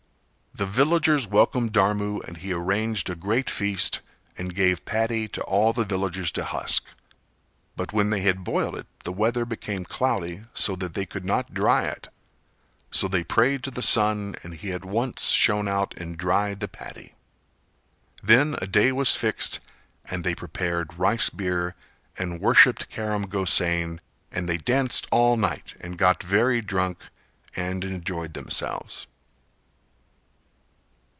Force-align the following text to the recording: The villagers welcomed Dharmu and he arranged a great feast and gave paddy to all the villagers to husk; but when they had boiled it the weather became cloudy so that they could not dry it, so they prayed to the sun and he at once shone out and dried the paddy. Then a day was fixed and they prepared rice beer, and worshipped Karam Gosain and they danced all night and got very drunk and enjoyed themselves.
The 0.53 0.65
villagers 0.65 1.27
welcomed 1.27 1.71
Dharmu 1.71 2.19
and 2.27 2.37
he 2.37 2.51
arranged 2.51 3.09
a 3.09 3.15
great 3.15 3.49
feast 3.49 4.01
and 4.37 4.53
gave 4.53 4.83
paddy 4.83 5.27
to 5.29 5.41
all 5.43 5.71
the 5.71 5.85
villagers 5.85 6.29
to 6.33 6.43
husk; 6.43 6.83
but 7.77 7.93
when 7.93 8.09
they 8.09 8.19
had 8.19 8.43
boiled 8.43 8.75
it 8.75 8.85
the 9.05 9.13
weather 9.13 9.45
became 9.45 9.85
cloudy 9.85 10.43
so 10.53 10.75
that 10.75 10.93
they 10.93 11.05
could 11.05 11.23
not 11.23 11.53
dry 11.53 11.85
it, 11.85 12.09
so 12.91 13.07
they 13.07 13.23
prayed 13.23 13.63
to 13.63 13.71
the 13.71 13.81
sun 13.81 14.35
and 14.43 14.55
he 14.55 14.73
at 14.73 14.83
once 14.83 15.29
shone 15.29 15.69
out 15.69 15.95
and 15.97 16.17
dried 16.17 16.59
the 16.59 16.67
paddy. 16.67 17.15
Then 18.21 18.55
a 18.61 18.67
day 18.67 18.91
was 18.91 19.15
fixed 19.15 19.61
and 20.03 20.23
they 20.23 20.35
prepared 20.35 20.97
rice 20.99 21.29
beer, 21.29 21.75
and 22.19 22.41
worshipped 22.41 22.89
Karam 22.89 23.27
Gosain 23.27 23.99
and 24.33 24.49
they 24.49 24.57
danced 24.57 25.07
all 25.11 25.37
night 25.37 25.75
and 25.79 25.97
got 25.97 26.21
very 26.21 26.59
drunk 26.59 27.01
and 27.55 27.85
enjoyed 27.85 28.33
themselves. 28.33 29.07